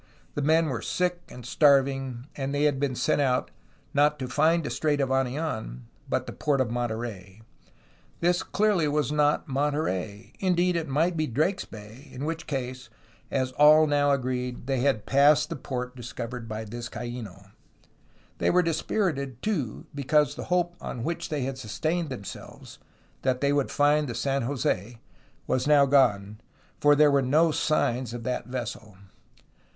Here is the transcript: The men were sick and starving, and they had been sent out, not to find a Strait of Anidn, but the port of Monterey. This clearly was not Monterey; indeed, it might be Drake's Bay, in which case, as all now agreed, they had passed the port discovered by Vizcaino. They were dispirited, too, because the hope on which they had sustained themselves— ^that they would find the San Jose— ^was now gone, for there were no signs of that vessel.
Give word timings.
The 0.33 0.41
men 0.41 0.65
were 0.65 0.81
sick 0.81 1.21
and 1.29 1.45
starving, 1.45 2.25
and 2.35 2.55
they 2.55 2.63
had 2.63 2.79
been 2.79 2.95
sent 2.95 3.21
out, 3.21 3.51
not 3.93 4.17
to 4.17 4.27
find 4.27 4.65
a 4.65 4.71
Strait 4.71 4.99
of 4.99 5.09
Anidn, 5.11 5.83
but 6.09 6.25
the 6.25 6.33
port 6.33 6.59
of 6.59 6.71
Monterey. 6.71 7.43
This 8.19 8.41
clearly 8.41 8.87
was 8.87 9.11
not 9.11 9.47
Monterey; 9.47 10.33
indeed, 10.39 10.75
it 10.75 10.87
might 10.87 11.15
be 11.15 11.27
Drake's 11.27 11.65
Bay, 11.65 12.09
in 12.11 12.25
which 12.25 12.47
case, 12.47 12.89
as 13.29 13.51
all 13.51 13.85
now 13.85 14.09
agreed, 14.09 14.65
they 14.65 14.79
had 14.79 15.05
passed 15.05 15.49
the 15.49 15.55
port 15.55 15.95
discovered 15.95 16.47
by 16.49 16.65
Vizcaino. 16.65 17.51
They 18.39 18.49
were 18.49 18.63
dispirited, 18.63 19.39
too, 19.43 19.85
because 19.93 20.33
the 20.33 20.45
hope 20.45 20.73
on 20.81 21.03
which 21.03 21.29
they 21.29 21.43
had 21.43 21.59
sustained 21.59 22.09
themselves— 22.09 22.79
^that 23.23 23.39
they 23.39 23.53
would 23.53 23.69
find 23.69 24.07
the 24.07 24.15
San 24.15 24.41
Jose— 24.41 24.99
^was 25.47 25.67
now 25.67 25.85
gone, 25.85 26.41
for 26.79 26.95
there 26.95 27.11
were 27.11 27.21
no 27.21 27.51
signs 27.51 28.15
of 28.15 28.23
that 28.23 28.47
vessel. 28.47 28.97